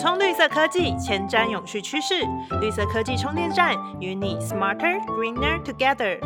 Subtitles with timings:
[0.00, 2.22] 充绿色科技，前瞻永续趋势。
[2.62, 6.18] 绿色科技充电站与你 smarter greener together。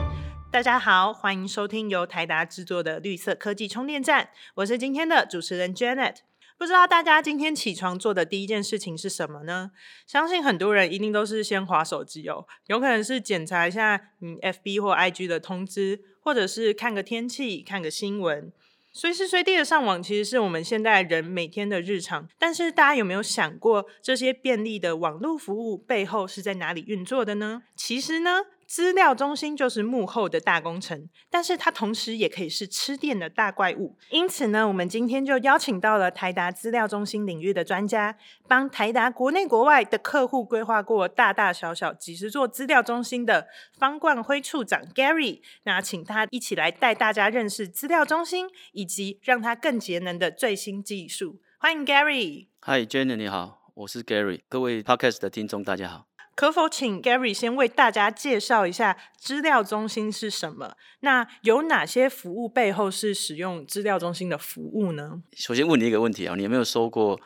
[0.52, 6.18] 大家好，欢迎收听由台达制作的绿色科技充电站，我是今天的主持人 Janet。
[6.56, 9.72] 不知道大家今天起床做的第一件事情是什么呢？
[10.06, 18.52] 相信很多人一定都是先划手机哦，有可能是检查一下你 FB 或 IG 的通知，或者是看个天气、看个新闻。
[18.96, 22.28] 随时随地的上网，其实是我们现代人每天的日常。
[22.38, 27.64] 但是大家有没有想过，这些便利的网络服务背后是在哪里运作的呢？
[27.74, 28.42] 其实呢？
[28.74, 33.96] 资料中心就是幕后的大工程，但是它同时也可以是吃电的大怪物。
[34.10, 38.16] 因此呢，我们今天就邀请到了台达资料中心领域的专家，
[38.48, 43.46] 帮台达国内国外的客户规划过大大小小几十座资料中心的
[43.78, 45.40] 方冠辉处长 Gary。
[45.62, 51.40] 那请他一起来带大家认识资料中心，以及让它更节能的最新技术。
[51.60, 52.48] 欢迎 Gary。
[52.62, 54.40] Hi，Jenny，你好，我是 Gary。
[54.48, 56.13] 各位 Podcast 的听众，大家好。
[56.34, 60.76] 可否请 Gary 先为大家介绍一下资料中心是什么？
[61.00, 65.22] 那有哪些服务背后是使用资料中心的服务呢？
[65.36, 67.20] 首先问你一个问题啊，你有没有收过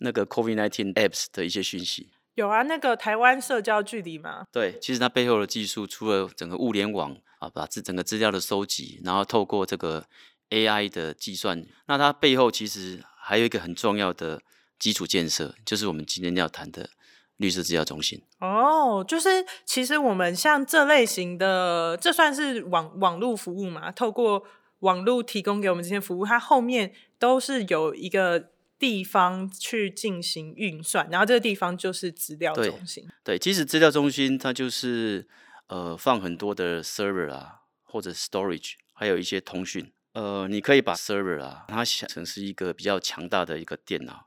[0.00, 2.10] 那个 COVID-19 apps 的一些讯息？
[2.36, 4.44] 有啊，那个台湾社交距离嘛。
[4.50, 10.06] 对，其实它背后的技术，除了整个物联网啊，把这整个资料的收集，然后透过这个
[10.50, 14.40] AI 的计算，那它背后其实还有一个很重要的
[14.78, 16.88] 基础建设，就是我们今天要谈的。
[17.38, 23.90] 绿色资料中心哦，就是其实我们像这类型的，这算是网网络服务嘛？
[23.90, 24.44] 透过
[24.80, 33.08] 网络提供给我们这些服务，它后面都是有一个地方去进行运算，然后这个地方就是资料中心。
[33.22, 35.26] 对，其实资料中心它就是
[35.68, 39.90] 呃放很多的 server 啊，或者 storage，还有一些通讯。
[40.12, 44.26] 呃，你可以把 server 啊，它想成是一个比较强大的一个电脑，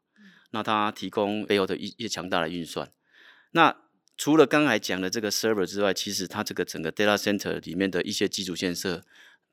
[0.51, 2.91] 那它提供背后的一些强大的运算。
[3.51, 3.75] 那
[4.15, 9.03] 除了刚才讲的这个 server 之外，其实它这个整个 data center 里面的一些基础建设，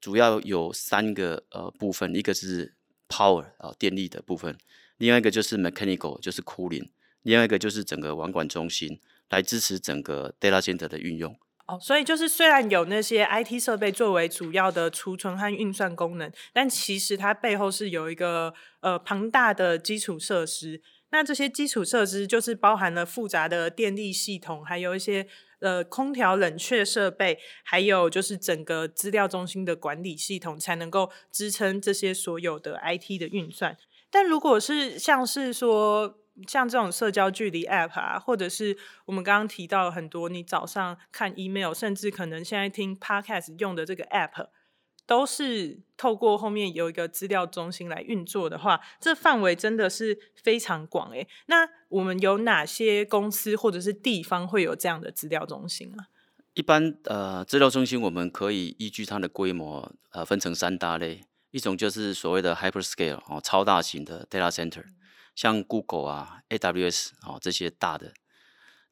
[0.01, 2.75] 主要有三个呃部分，一个是
[3.09, 4.57] power 啊电力的部分，
[4.97, 6.89] 另外一个就是 mechanical 就是 cooling，
[7.23, 11.37] 另外一个就是整个网管中心来支持整个 data center 的运用。
[11.67, 20.83] 哦，所以就是虽然有那些 IT 设备作为主要的储存和运算功能，但其实它背后是有一个呃庞大的基础设施。
[21.11, 25.27] 那这些基础设施就是包含了复杂的电力系统，还有一些
[25.61, 33.77] 呃空调冷却设备，还有就是整个资料中心的管理系统，才能够支撑这些所有的 IT 的运算。
[34.11, 44.49] 但如果是像是说像这种社交距离 App 啊，或者是我们刚刚提到很多，你早上看 email，甚至可能现在听 Podcast 用的这个 App。
[45.07, 51.29] 都是透过后面有一个资料中心来运作的话，这范围真的是非常广诶。
[51.45, 56.09] 那我们有哪些公司或者是地方会有这样的资料中心啊？
[56.55, 64.85] 一般呃，资料中心我们可以依据它的规模呃分成三大类，一种就是所谓的 hyperscale 哦，超大型的 data center，
[65.35, 68.15] 像 Google 啊、AWS 哦这些大的。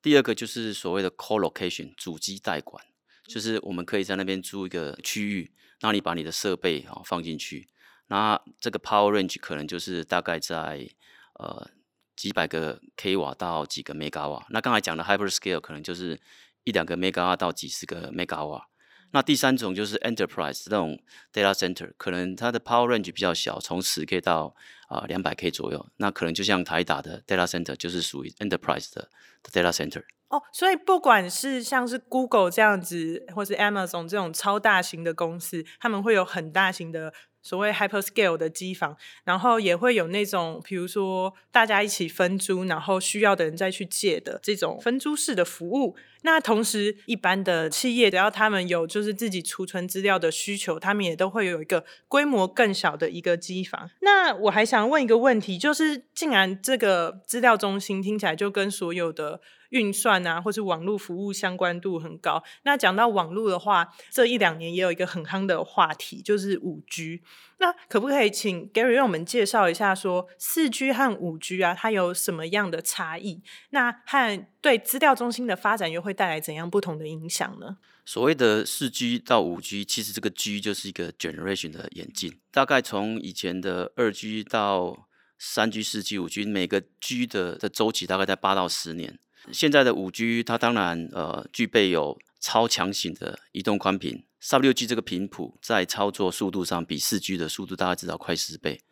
[0.00, 2.84] 第二个就是所谓的 co-location 主机代管，
[3.26, 5.52] 就是我们可以在那边租一个区域。
[5.80, 7.68] 那你把你的设备啊放进去，
[8.06, 10.88] 那这个 power range 可能就是大概在
[11.34, 11.70] 呃
[12.14, 14.46] 几百个 k 瓦到几个 mega 瓦。
[14.50, 16.20] 那刚才讲的 hyperscale 可能就是
[16.64, 18.68] 一两个 mega 瓦到几十个 mega 瓦。
[19.12, 20.98] 那第三种就是 enterprise 那种
[21.32, 24.54] data center，可能它的 power range 比较小，从十 k 到
[24.88, 25.86] 啊两百 k 左右。
[25.96, 29.08] 那可能就像台打的 data center 就是属于 enterprise 的
[29.52, 30.02] data center。
[30.28, 37.12] 哦，所以不管是像是 Google 这样子，或是 Amazon 这种超大型的公司，他们会有很大型的
[37.42, 45.96] 所谓 hyperscale 的机房，然后也会有那种，比如说大家一起分租，然后需要的人再去借的这种分租式的服务。
[46.24, 53.90] 那同时，一般的企业只要他们有就是自己储存资料的需求，他们也都会有一个规模更小的一个机房。
[54.02, 59.40] 那我还想问一个问题，就是既然这个资料中心听起来就跟所有的
[59.72, 62.42] 运算啊，或是网络服务相关度很高。
[62.62, 67.20] 那讲到网络的话，这一两年也有一个很夯的话题，就是五 G。
[67.58, 73.42] 那可不可以请 Gary 让我们介绍一下，说四 G 和五 G 啊，它有什么样的差异？
[73.70, 77.78] 那和对资料中心的发展又会带来怎样不同的影响呢？
[78.04, 85.08] 所谓的四 G 到五 G，其实这个 G 就是一个 generation 的演进，大概从以前的二 G 到
[85.38, 89.18] 三 G、四 G、五 G，每个 G 的的周期大概在八到十年。
[89.50, 98.82] 现在的五 G，它当然呃具备有超强型的移动宽频，十六 G 这个频谱在操作速度上比四 G 的速度大概至少快十倍。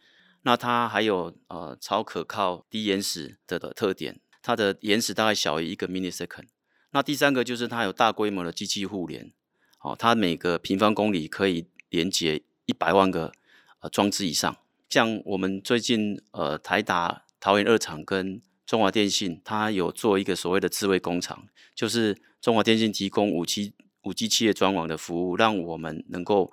[0.43, 6.47] 那它还有呃超可靠低延时的的特点，它的延时大概小于一个 millisecond。
[6.93, 9.33] 那第三个就是它有大规模的机器互联，
[9.83, 13.33] 哦，它每个平方公里可以连接一百万个
[13.81, 14.57] 呃装置以上。
[14.89, 23.73] 像我们最近呃台达桃园二厂跟中华电信，它有做一个所谓的智慧工厂，就是中华电信提供五 G
[24.05, 26.53] 五 G 企业专网的服务，让我们能够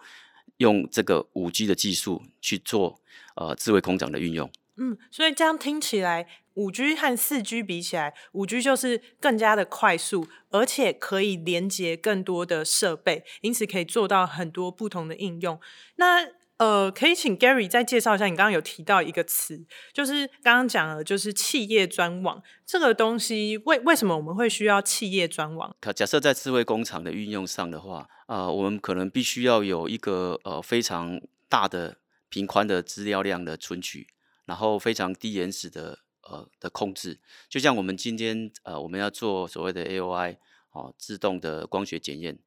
[0.57, 2.99] 用这个五 G 的技术去做
[3.35, 4.49] 呃智慧工厂的运用。
[4.77, 15.59] 嗯，所以这样听起来，五 G 和四 G 比起来，五 G 就是更加的快速，而且可以连接更多的设备，因此可以做到很多不同的应用。
[15.97, 16.25] 那
[16.57, 19.63] 呃，可以请 Gary 再介绍一下，你刚刚有提到一个词，
[19.93, 25.75] 就是刚刚讲了，就是企业专网这个东西，为为什么我们会需要企业专网？
[25.79, 31.99] 可假设在智慧工厂的运用上的话，啊，我们可能必须要有一个呃非常大的
[32.29, 34.07] 频宽的资料量的存取，
[34.45, 40.37] 然后非常低延时的呃的控制，就像我们今天呃我们要做所谓的 AOI
[40.71, 42.39] 哦自动的光学检验，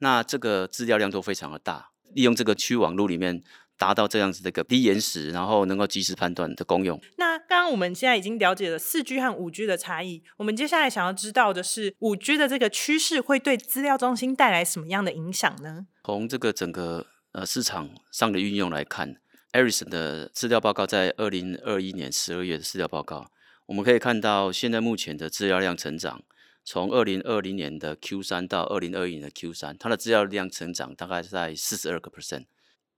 [0.00, 1.91] 那这个资料量都非常的大。
[2.14, 3.42] 利用这个区网络里面
[3.78, 7.00] 达到这样子的一个低延时，然后能够及时判断的功用。
[7.16, 15.86] 那刚刚我们现在已经了解了四 G 和五 G 的差异，我们接下来想要知道的是五 G 的这个趋势会对资料中心带来什么样的影响呢？
[16.04, 19.16] 从这个整个呃市场上的运用来看
[19.52, 23.26] ，Ericsson 的资料报告在二零二一年十二月的资料报告，
[23.66, 26.22] 我们可以看到现在目前的资料量成长。
[26.64, 32.44] 从二零二零年的 Q 三到二零二一年的 Q 三，它的资料量成长大概在四十二个 percent，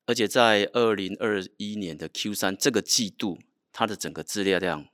[0.06, 3.38] 而且在二零二一年的 Q 三这个季度，
[3.72, 4.86] 它的整个资料量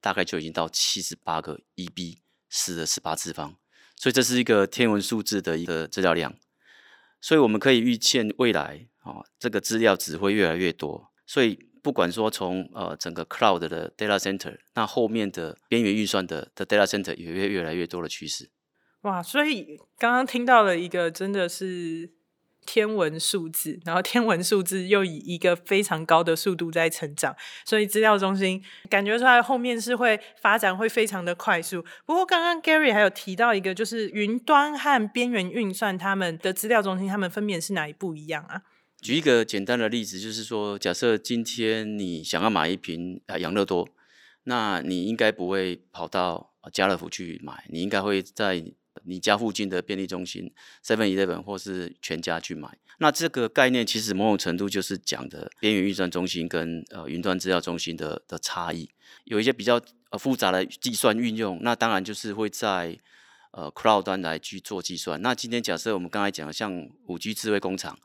[0.00, 3.56] 大概就已经到七十八个 EB 四的十八次方，
[3.96, 6.34] 所以这是一个天文数字的一个资料量，
[7.20, 11.71] 所以我们可以预见未来啊，这个资料只会越来越多，所以。
[11.82, 18.50] 不管说从呃整个 cloud 的 data center，那后面的边缘运算的的 data center 也越越来越多的趋势。
[19.02, 22.08] 哇，所以刚刚听到了一个真的是
[22.64, 27.34] 天文数字，然后天文数字又以一个非常高的速度在成长，
[27.64, 31.84] 所以资料中心感觉出来后面是会发展会非常的快速。
[32.06, 38.62] 不过刚刚 Gary 还有提到一个，就是云端和边缘运算他们的资料中心，他们分别是哪一不一样啊？
[39.02, 43.88] 举一个简单的例子，就是说，假设今天你想要买一瓶啊养乐多，
[44.44, 48.64] 那你应该不会跑到家乐福去买，你应该会在
[49.02, 50.52] 你家附近的便利中心
[50.86, 52.78] Seven Eleven 或是全家去买。
[52.98, 58.88] 那这个概念其实某种程度就是讲的边缘运算中心跟呃云端资料中心的的差异。
[59.24, 62.96] 有一些比较呃复杂的计算运用，那当然就是会在
[63.50, 65.20] 呃 Cloud 端来去做计算。
[65.20, 67.98] 那今天假设我们刚才讲的像五 G 智慧工厂。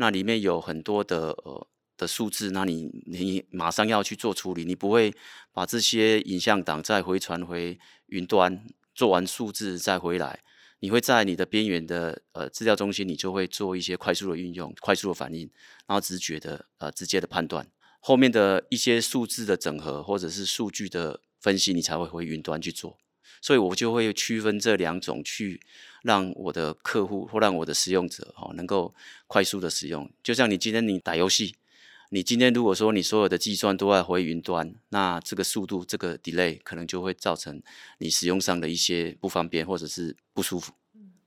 [0.00, 1.68] 那里面有很多的呃
[1.98, 5.12] 的数字，那你你马上要去做处理，你不会
[5.52, 8.64] 把这些影像档再回传回云端，
[8.94, 10.40] 做完数字再回来，
[10.78, 15.40] 你会在你的边缘的呃资料中心，你就会做一些快速的运用、快速的反应，
[15.86, 17.70] 然后直觉的呃直接的判断，
[18.00, 22.96] 后面的一些数字的整合或者是数据的分析，你才会回云端去做。
[23.42, 25.60] 所以我就会区分这两种，去
[26.02, 28.94] 让我的客户或让我的使用者哦能够
[29.26, 30.10] 快速的使用。
[30.22, 31.56] 就像你今天你打游戏，
[32.10, 37.62] 你今天如果说你所有的计算都要回云端，那这个速度这个 delay 可能就会造成
[37.98, 40.72] 你使用上的一些不方便或者是不舒服。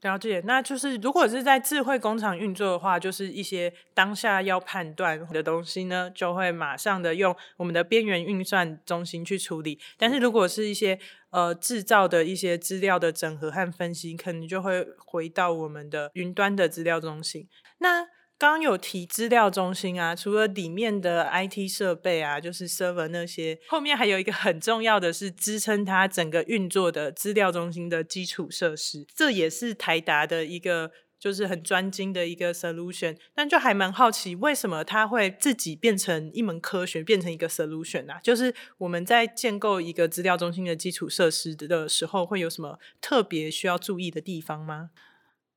[0.04, 9.78] 了解，那就是如果是在智慧工厂运作的话，就是一些当下要判断的东西呢，就会马上的用我们的边缘运算中心去处理。
[9.96, 10.98] 但是如果是一些
[11.30, 17.48] 呃制造的一些资料的整合和分析，可能就会回到我们的云端的资料中心。
[17.78, 18.06] 那
[18.50, 33.16] 刚有提资料中心啊，除了里面的 IT 设备啊，就是 server 那些，后面还有一个很重要的是支撑它整个运作的资料中心的基础设施，这也是台达的一个就是很专精的一个 solution。
[33.34, 38.20] 但就还蛮好奇，为什么它会自己变成一门科学，变成一个 solution 啊？
[38.22, 44.90] 就是我们在建构一个资料中心的基础设施的时候，会有什么特别需要注意的地方吗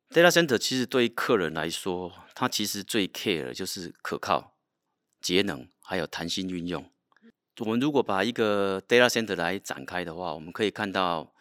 [0.10, 4.56] ？Data center 其实对于客人来说，它其实最 care 就是可靠、
[5.22, 6.90] 节能，还有弹性运用。
[7.60, 11.34] 我们如果把一个 data center 来展开的话，我们可以看到，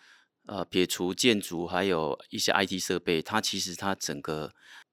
[0.47, 4.53] 呃，撇除建筑，还有一些 IT 设备，它其实它整个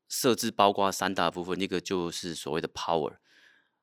[0.09, 3.15] 设置包括三大部分，一个就是所谓的 power，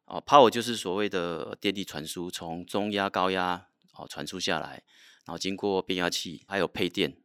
[0.04, 4.84] 啊，power 就是所谓的电力传输，从中压、高压哦传输下来，
[5.24, 7.16] 然后经过变压器，还有配电。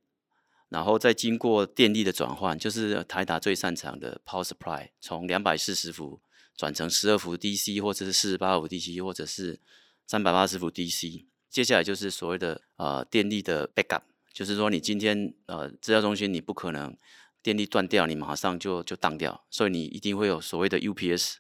[0.76, 6.20] 然后再经过电力的转换，就是台达最擅长的 power supply，从两百四十伏
[6.54, 9.58] 转成十二伏 DC，或者是四十八伏 DC，或者是
[10.06, 11.24] 三百八十伏 DC。
[11.50, 14.02] 接下来就是所谓的呃电力的 backup，
[14.34, 16.94] 就是说你今天呃资料中心你不可能
[17.42, 21.36] 电力断掉，你马上就就当掉，所以你一定会有所谓的 UPS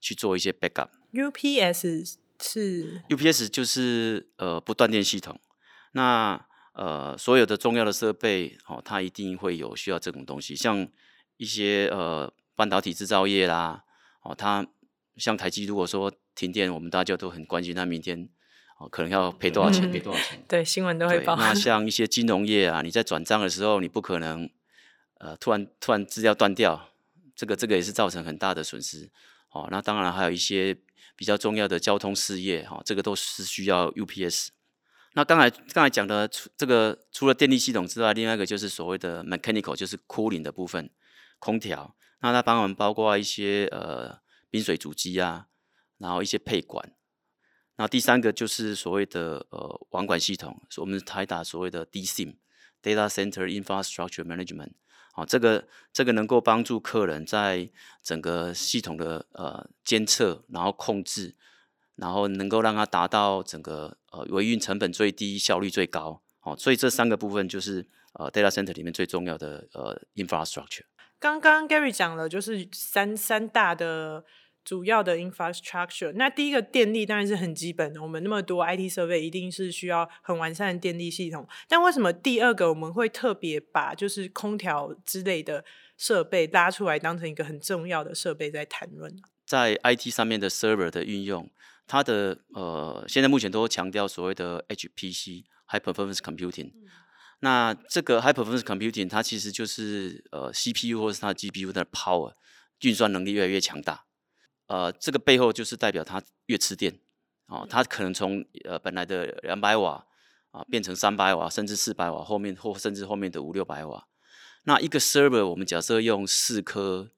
[0.00, 0.88] 去做一些 backup。
[1.12, 5.40] UPS 是 UPS 就是呃不断电系统，
[5.92, 6.44] 那
[6.80, 10.88] 呃所有的重要的设备哦，它一定会有需要这种东西，像
[11.36, 13.84] 一些呃半导体制造业啦，
[14.22, 14.66] 哦，它
[15.16, 18.26] 像台积如果说停电，我们大家都很关心，它明天
[18.78, 20.42] 哦可能要赔多少钱，嗯赔多少钱。
[20.48, 21.36] 对新闻都会，报。
[21.36, 24.48] 那 像一些金融业啊，你在转账的时候，你不可能
[25.18, 26.88] 呃突然突然资料断掉，
[27.36, 29.10] 这个这个也是造成很大的损失。
[29.50, 30.74] 哦，那当然还有一些
[31.14, 34.48] 比较重要的交通事业，哈、这个都是需要 UPS。
[35.14, 40.88] 那刚才刚才讲的，除这个除了电力系统之外，另外一个就是所谓的 mechanical，就是 cooling 的部分，
[41.38, 41.96] 空调。
[42.20, 45.46] 那它帮我们包括一些呃冰水主机啊，
[45.98, 46.92] 然后一些配管。
[47.76, 54.72] 那第三个就是所谓的呃网管系统，我们台达所谓的 DSIM（Data Center Infrastructure Management）。
[55.12, 57.68] 好、这个这个能够帮助客人在
[58.02, 61.34] 整个系统的呃监测，然后控制，
[62.00, 66.22] 然后能够让它达到整个呃维运成本最低、效率最高。
[66.40, 70.84] 好、所以这三个部分就是呃 data center 里面最重要的呃 infrastructure。
[71.18, 74.24] 刚刚 Gary 讲了，就是三三大的
[74.64, 76.12] 主要的 infrastructure。
[76.14, 81.46] 那第一个电力当然是很基本的，我们那么多 IT 设备，一定是需要很完善的电力系统。
[81.68, 85.62] 但为什么第二个我们会特别把就是空调之类的
[85.98, 89.20] 设备拉出来，当成一个很重要的设备在谈论呢？
[89.44, 91.50] 在 IT 上面的 server 的运用，
[91.90, 96.70] 它的呃，现在目前都强调所谓的 HPC（High Performance Computing）。
[97.40, 102.34] 那这个 High Performance Computing 它其实就是呃 CPU 或者是它 GPU 的 power
[102.82, 104.04] 运算能力越来越强大。
[104.68, 107.00] 呃，这个背后就是代表它越吃电
[107.46, 110.06] 哦，它可能从呃本来的两百瓦
[110.52, 114.06] 啊变成三百瓦，甚至四百瓦，后面或甚至后面的五六百瓦。
[114.62, 117.10] 那一个 server 我们假设用四颗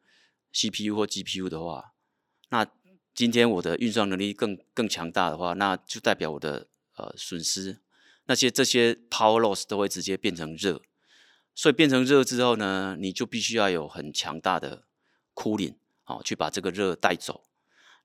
[0.55, 1.93] CPU 或 GPU 的话，
[2.49, 2.65] 那
[3.15, 6.67] 今天我的运算能力更更强大的话，那就代表我的
[6.97, 7.81] 呃损失，
[8.27, 10.81] 那些这些 power loss 都会直接变成热，
[11.55, 14.85] 所以变成热之后呢，你就必须要有很强大的
[15.35, 15.77] cooling
[16.07, 17.45] 哦，去把这个热带走。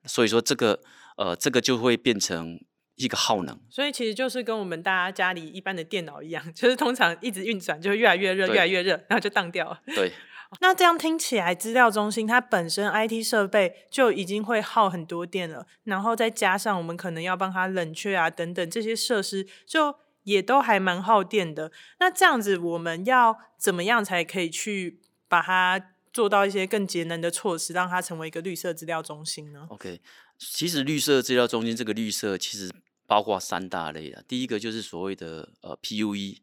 [0.05, 0.81] 所以说这个
[1.17, 2.59] 呃这个就会变成
[2.95, 3.59] 一个耗能。
[3.69, 9.81] 所以其实就是跟我们大家家里一般的电脑一样，就是通常一直运转就会越来越热，越来越热，然后就当掉了。
[9.95, 10.11] 对，
[10.61, 21.71] 那这样听起来，资料中心它本身 IT 设备就已经会耗很多电了，然后再加上我们可能要帮它冷却啊等等这些设施，就也都还蛮耗电的。
[21.99, 30.01] 那这样子，我们要怎么样才可以去把它做到一些更节能的措施，让它成为一个绿色资料中心呢？OK，
[30.37, 32.71] 其实绿色资料中心这个绿色其实
[33.05, 34.23] 包括三大类啊。
[34.27, 36.37] 第一个就是所谓的呃 PUE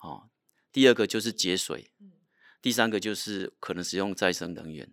[0.00, 0.28] 哦，
[0.72, 1.90] 第二个就是节水，
[2.64, 4.90] 第三个就是可能使用再生能源。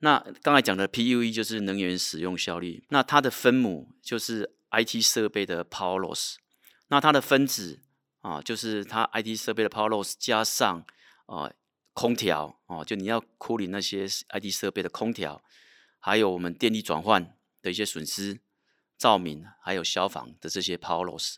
[0.00, 6.34] 那刚才讲的 PUE 就是能源使用效率，那它的分母就是 IT 设备的 power loss，
[6.88, 7.80] 那它的分子
[8.20, 10.84] 啊就是它 IT 设备的 power loss 加上
[11.24, 11.50] 啊、
[11.94, 15.42] 空调哦，就你要处理那些 IT 设备的空调，
[15.98, 18.38] 还有我们电力转换的一些损失、
[18.98, 21.36] 照明还有消防的这些 power loss。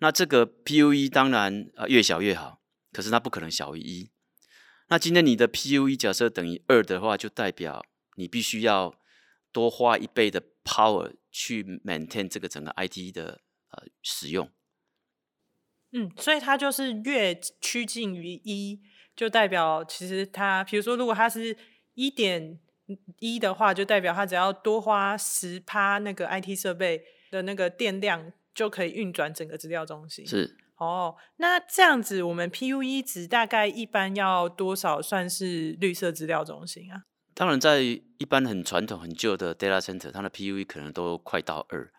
[0.00, 2.60] 那这个 PUE 当然呃越小越好，
[2.92, 4.10] 可是它不可能小于一。
[4.94, 7.84] 那今天你的 PUE 假设等于二的话，就代表
[8.14, 8.94] 你必须要
[9.50, 14.48] 多花一倍的 power 去 maintain 这个整个 IT 的呃使用。
[15.90, 18.82] 嗯，所以它就是越趋近于一，
[19.16, 21.56] 就代表其实它，比如说如果它是
[21.94, 22.60] 一点
[23.18, 30.24] 一的话，就代表它只要多花十趴那个 IT 设备的那个电量，就可以运转整个资料中心。
[30.24, 37.02] 是哦，那这样子，我们 PUE 值大概一般要多少算是绿色资料中心啊？
[37.32, 41.90] 当然，在一般很传统、很旧的 data center，它的 PUE 可能都快到二。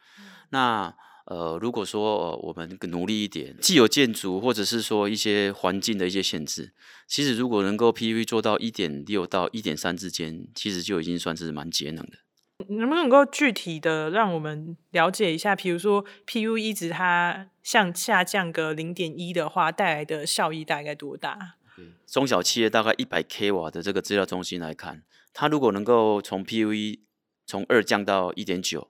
[0.49, 6.73] 那呃，如果说、呃、我们更努力一点，既有建筑或者是说一些环境的一些限制，
[7.07, 12.17] 其实如果能够 PUE 做到一点六到一点三之间，其实就已经算是蛮节能的。
[12.69, 15.55] 能不能够具体的让我们了解一下？
[15.55, 21.55] 比如说 PUE 值它向下降个零点一的话，带来的效益大概多大？
[22.07, 26.99] 中小企业大概一百 k 瓦的这个资料中心来看，它如果能够从 PUE
[27.45, 28.89] 从二降到一点九，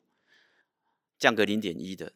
[1.17, 2.13] 降个零点一的，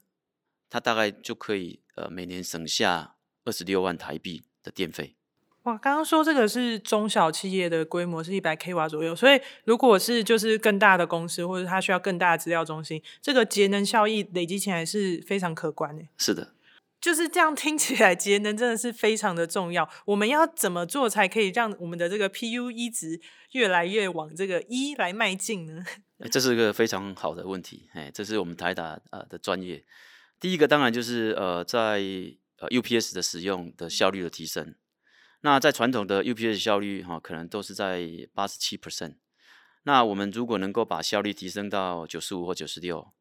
[0.70, 5.16] 它大概就可以呃每年省下二十六万台币的电费。
[5.64, 16.04] 哇，刚刚说这个是中小企业的规模是一百 k 瓦左右，所以如果是就是更大的公司或者它需要更大的资料中心，这个节能效益累积起来是非常可观的。
[16.18, 16.54] 是的，
[17.02, 19.90] 就是这样听起来，节能真的是非常的重要。
[20.06, 23.20] 我们要怎么做才可以让我们的这个 PUE 值
[23.52, 25.84] 越来越往这个一来迈进呢？
[26.32, 29.84] 这是一个非常好的问题，哎，这是我们台达呃的专业。
[30.40, 32.02] 第一个当然就是呃在
[32.60, 34.74] 呃 UPS 的使用的效率的提升。
[35.42, 39.16] 那在传统的 UPS 效率哈，可能都是在八十七 percent。
[39.84, 43.14] 那我们如果能够把效率提升到九十五或九十六。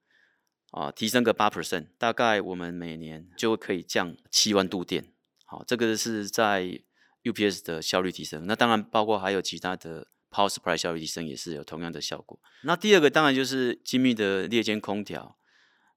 [0.70, 5.14] 啊，提升个八 percent，大概我们每年就可以降七万度电。
[5.46, 6.82] 好，这个是在
[7.22, 8.46] UPS 的效率提升。
[8.46, 12.38] 那当然包括还有其他的 Power Supply 效率提升也是有同样的效果。
[12.64, 15.37] 那第二个当然就是精密的列间空调。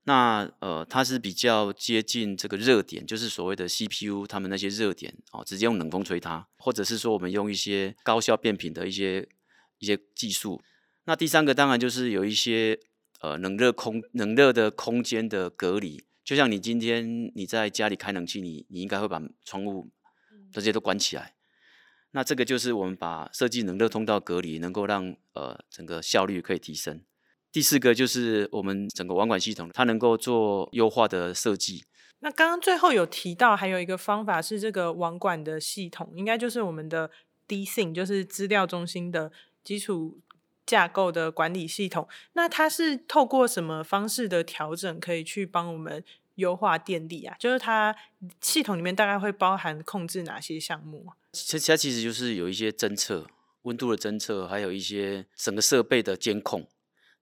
[0.04, 9.28] 那呃，它是比较接近这个热点，就是所谓的 CPU 他们那些热点哦，直接用冷风吹它，或者是说我们用一些高效变频的一些
[9.80, 10.62] 一些技术。
[11.06, 12.80] 那第三个当然就是有一些。
[13.24, 19.92] 呃，冷热空冷热的空间的隔离，就像你今天你在家里开冷气，你你应该会把窗户
[20.52, 21.36] 这些都关起来。
[22.14, 27.04] 那这个就是我们把设计冷热通道隔离，能够让呃整个效率可以提升。
[27.52, 31.84] 第四个就是我们整个网管系统，它能够做优化的设计。
[32.20, 37.12] 那刚刚最后有提到，还有一个方法是这个网管的系统，应该就是我们的
[37.48, 39.32] D SIM，就是资料中心的
[39.64, 40.20] 基础。
[40.64, 46.02] 架构的管理系统，那它是透过什么方式的调整，可以去帮我们
[46.36, 47.36] 优化电力啊？
[47.38, 47.94] 就是它
[48.40, 51.08] 系统里面大概会包含控制哪些项目？
[51.34, 53.28] 其实它其实就是有一些侦测
[53.64, 56.66] 温度的侦测，还有一些整个设备的监控。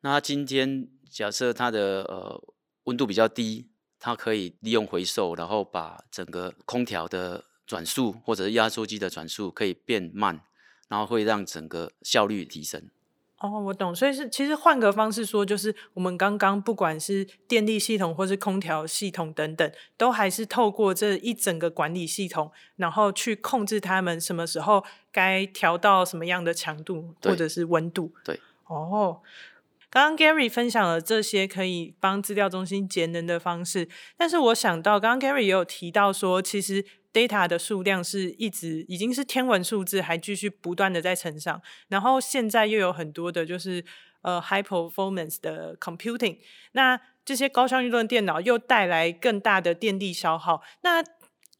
[0.01, 2.41] 那今天假设它的呃
[2.85, 3.67] 温度比较低，
[3.99, 10.41] 它可以利用回收，然后把整个空调的转速或者是压缩机的转速可以变慢，
[10.87, 12.89] 然后会让整个效率提升。
[13.39, 28.11] 哦，我懂，所以是其实换个方式说，就是我们刚刚不管是电力系统或是空调系统等等，都还是透过这一整个管理系统，然后去控制他们什么时候该调到什么样的强度或者是温度。
[28.25, 29.21] 对，哦，
[29.89, 36.85] 刚刚 Gary 分享了这些可以帮资料中心节能的方式，但是我想到刚刚 Gary 也有提到说，其实。
[37.11, 41.59] data 的数量是一直已经是天文数字，还继续不断的在成长。
[41.87, 43.83] 然后现在又有很多的，就是
[44.21, 46.37] 呃 high performance 的 computing，
[46.73, 50.61] 那这些高效运动电脑又带来更大的电力消耗。
[50.81, 51.03] 那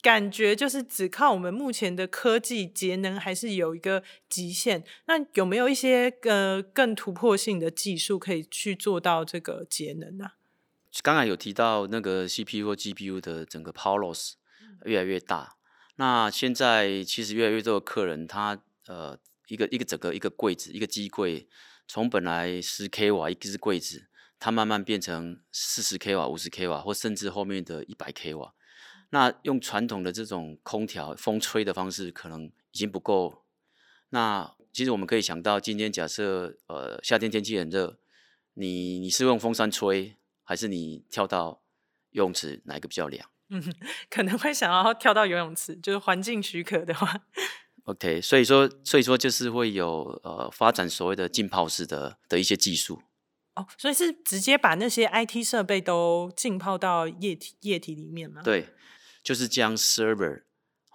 [0.02, 4.84] 感觉就是只靠我们目前的科技节能还是有一个极限。
[5.08, 10.32] 那有没有一些呃更突破性的技术可以去做到这个节能呢？
[11.04, 14.34] 刚才有提到那个 CPU 或 GPU 的整个 power loss。
[14.86, 15.58] 越来越大，
[15.98, 18.58] 那现在其实越来越多的客人，他
[18.88, 21.50] 呃一个一个整个一个柜子一个机柜，
[21.86, 24.08] 从本来十 k 瓦一只柜子，
[24.40, 28.54] 它慢慢变成四十 k 瓦、五十 k 瓦，或甚至后面的一百 k 瓦。
[29.12, 33.44] 那用传统的这种空调风吹的方式，可能已经不够。
[34.10, 38.00] 那其实我们可以想到，今天假设呃夏天天气很热，
[38.54, 41.62] 你你是用风扇吹，还是你跳到
[42.12, 43.30] 游泳池，哪一个比较凉？
[43.50, 43.64] 嗯，
[44.10, 47.24] 可能会想要跳到游泳池，就是环境许可的话。
[47.86, 53.02] OK，所以说，所以说就是会有呃发展所谓的浸泡式的的一些技术。
[53.56, 58.44] 哦，所以是直接把那些 IT 设备都浸泡到液体液体里面吗？
[58.44, 58.68] 对，
[59.24, 60.44] 就是将 server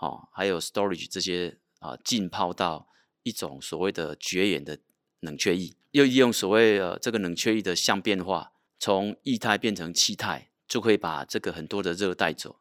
[0.01, 2.89] 哦，还有 storage 这些啊浸泡到
[3.23, 4.79] 一种所谓的绝缘的
[5.21, 10.51] 冷却液，又利用所谓呃这个冷却液的相变化，从液态变成气态。
[10.67, 12.59] 就可以把这个很多的热带走，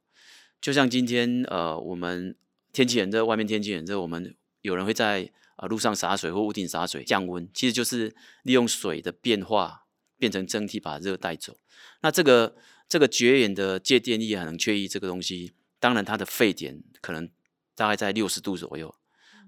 [0.60, 2.36] 就像今天呃，我们
[2.74, 9.86] 天气很热，外面天气很热，我们有人会在啊路上洒水或屋顶洒水降温，其实就是利用水的变化
[10.20, 11.56] 变成蒸汽把热带走。
[12.02, 12.56] 那这个
[12.88, 17.30] 这个绝缘的介电液很缺液这个东西，当然它的沸点可能
[17.76, 18.94] 大概在六十度左右，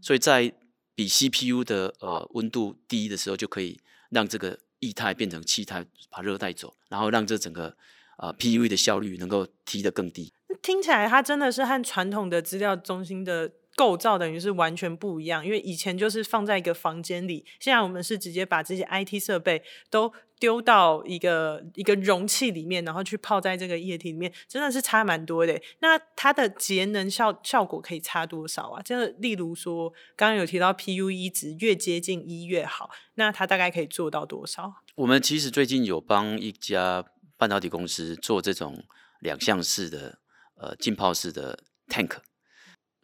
[0.01, 0.53] 所以在
[0.95, 7.75] 比 CPU 的呃温度低的时候，就可以让这个液态变成气态把热带走，然后让这整个。
[8.17, 10.31] 呃，PUE 的效率能够提得更低。
[10.61, 15.45] 听起来它真的是和传统的资料中心的构造等于是完全不一样。
[15.45, 25.59] 因为以前就是放在一个房间里，现在我们是直接把这些 IT 设备都丢到一个一个容器里面，然后去泡在这个液体里面，真的是差蛮多的。
[25.79, 28.81] 那它的节能效效果可以差多少啊？
[28.81, 34.73] 就例如说，刚刚有提到 PUE 值越接近一越好，那它大概可以做到多少？
[34.95, 37.05] 我们其实最近有帮一家。
[37.37, 38.81] 半导体公司做这种
[39.19, 40.19] 两项式的
[40.55, 41.59] 呃浸泡式的
[41.89, 42.11] tank，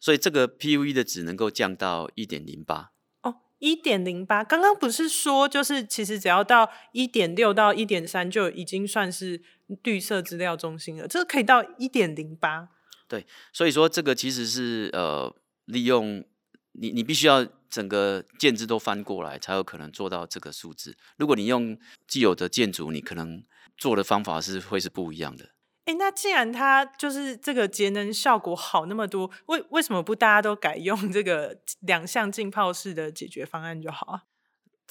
[0.02, 2.90] 所以这个 PUE 的值能够降到一点零八
[3.22, 4.42] 哦，一点零八。
[4.42, 9.40] 刚刚不是说就是其实只要到一点六到一点三就已经算是
[9.84, 12.68] 绿色资料中心了，这个可以到一点零八。
[13.06, 15.32] 对，所以说这个其实是呃
[15.66, 16.24] 利用
[16.72, 20.96] 你你必须要整个建制都翻过来，才有可能做到这个数字。
[21.16, 23.44] 如果你用既有的建筑，你可能
[23.76, 25.50] 做的方法是会是不一样的。
[25.84, 34.22] 哎，那既然它就是这个节能效果好那么多，为为什么不大家都改用这个两项浸泡式的解决方案就好啊？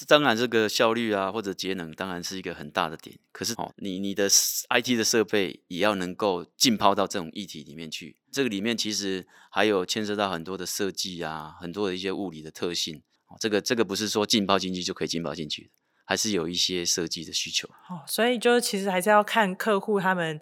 [0.08, 3.18] 当然，这个效率啊或者节能当然是一个很大的点。
[3.32, 8.18] 可是哦，你你的 IT 的设备也要能够浸泡到这种议题里面去。
[8.32, 13.02] 这个里面其实还有牵涉到很多的设计啊，很多的一些物理的特性。
[13.28, 15.70] 哦，这个这个不是说浸泡进去就可以浸泡进去的，
[16.04, 17.68] 还是有一些设计的需求。
[17.88, 20.42] 哦，所以就是其实还是要看客户他们。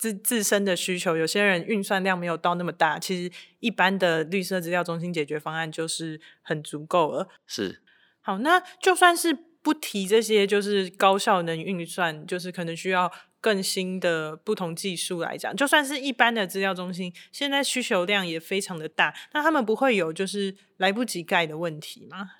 [0.00, 7.28] 自自身的需求，有些人运算量没有到那么大，其实一般的绿色资料中心解决方案就是很足够了。
[7.46, 7.82] 是，
[8.22, 22.30] 好，那就算是不提这些，就是高效能运算，就是可能需要更新的不同技术来讲，就算是一般的资料中心，现在需求量也非常的大，那他们不会有就是来不及盖的问题吗？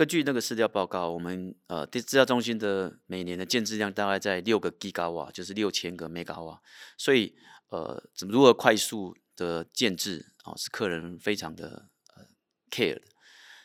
[0.00, 6.62] 根据那个市调报告，我们呃，资料中心的每年的建制量大概在六个 Giga 瓦，就是六千个 Mega 瓦。
[6.96, 7.36] 所以
[7.68, 12.24] 呃，怎么如何快速的建制啊，是客人非常的呃
[12.70, 13.02] care 的。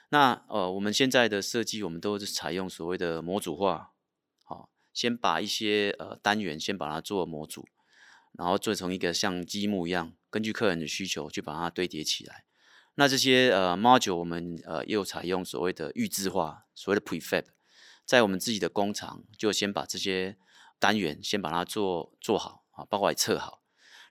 [0.10, 3.94] 那呃，我们现在的设计，我们都是采用所谓的模组化，
[4.44, 7.66] 好，先把一些呃单元先把它做模组，
[8.34, 12.44] 然后做成一个像积木一样，根据客人的需求去把它堆叠起来。
[12.98, 17.44] 那这些呃 module 我们呃又采用所谓的预制化，所谓的 prefab，
[18.06, 20.38] 在我们自己的工厂就先把这些
[20.80, 23.62] 单元先把它做做好啊，包括也测好。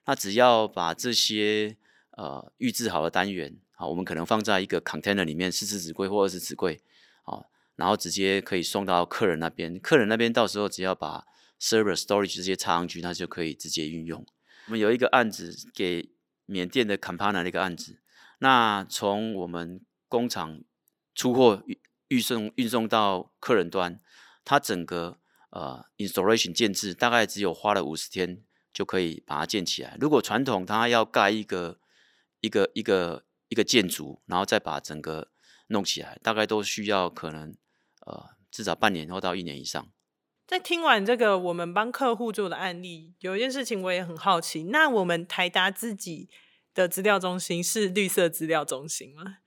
[0.05, 1.77] 那只要把这些
[2.11, 6.83] 呃预制好的单元啊，我们可能放在一个 container 里面，四十纸柜或二十纸柜
[7.23, 7.45] 啊，
[7.77, 9.79] 然后直接可以送到客人那边。
[9.79, 11.25] 客人那边到时候只要把
[11.59, 14.23] server storage 这些插上去，那就可以直接运用。
[14.67, 16.07] 我们有一个案子给
[16.45, 17.97] 缅甸的 Campana 的一个案子。
[18.45, 20.61] 那从我们工厂
[21.15, 21.63] 出货
[22.09, 23.99] 运送运送到客人端，
[24.43, 25.17] 它整个
[25.49, 29.97] 呃 installation 建制大概只有花了五十天就可以把它建起来。
[29.99, 31.79] 如果传统它要盖一个
[32.39, 35.31] 一个一个一个建筑，然后再把整个
[35.69, 37.57] 弄起来，大概都需要可能
[38.05, 39.89] 呃至少半年或到一年以上。
[40.45, 46.29] 在听完这个我们帮客户做的案例，有一件事情我也很好奇，那我们台达自己。
[46.75, 49.37] 的资料中心是绿色资料中心吗？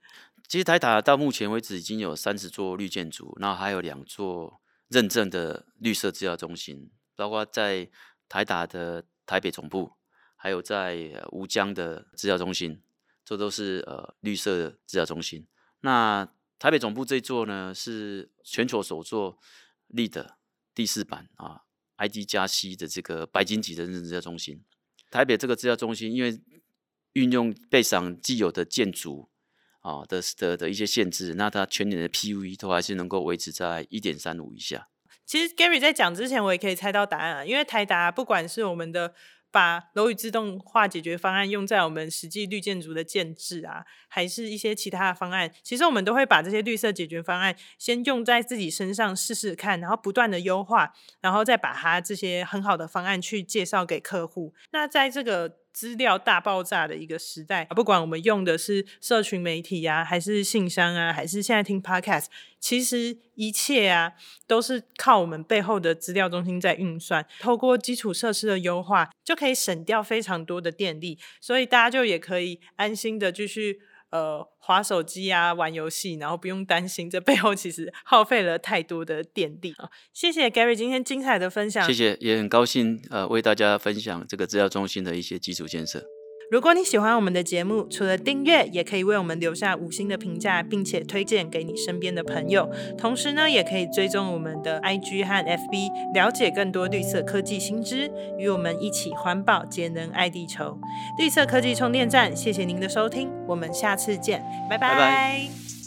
[0.47, 7.87] 其实台达到目前为止已经有三十座绿建筑，然后还有两座认证的绿色资料中心，包括在
[8.27, 9.93] 台达的台北总部，
[10.35, 12.81] 还有在吴江的资料中心，
[13.23, 15.45] 这都是呃绿色资料中心。
[15.81, 19.37] 那台北总部这座呢，是全球首座
[19.87, 20.39] 立的
[20.73, 21.61] 第四版啊
[21.97, 24.65] ，ID 加 C 的这个白金级的认证资料中心。
[25.11, 26.41] 台北这个资料中心，因为
[27.19, 29.29] 运用背上既有的建筑
[29.81, 34.87] 啊的的的一些限制，那它全年的 PUE 都还是能够维持在一点三五以下。
[35.25, 39.13] 其实 Gary 在讲之前，我也可以猜到答案啊，因为台达不管是我们的。
[39.51, 54.53] 把楼宇自动化解决方案用在我们实际绿建筑的建制啊，还是一些其他的方案，其实我们都会把这些绿色解决方案先用在自己身上试试看，然后不断的优化，然后再把它这些很好的方案去介绍给客户。
[54.71, 62.25] 那在这个资料大爆炸的一个时代，不管我们用的是社群媒体呀，还是信箱啊，还是现在听 Podcast，
[62.59, 64.11] 其实一切啊
[64.45, 67.25] 都是靠我们背后的资料中心在运算。
[67.39, 73.79] 透过基础设施的优化，就可以省掉非常多的电力，所以大家就也可以安心的继续
[74.11, 79.89] 呃划手机啊、玩游戏，然后不用担心这背后其实耗费了太多的电力啊。
[80.13, 86.03] 谢谢 Gary 今天精彩的分享，谢谢，也很高兴呃为大家分享这个资料中心的一些基础建设。
[86.49, 92.67] 如果你喜欢我们的节目，除了订阅，也可以为我们留下五星的评价，并且推荐给你身边的朋友。
[92.97, 100.75] 同时呢，也可以追踪我们的 IG 和 FB，了解更多绿色科技新知，与我们一起环保节能爱地球。
[101.19, 105.78] 绿色科技充电站，谢谢您的收听，我们下次见，拜拜。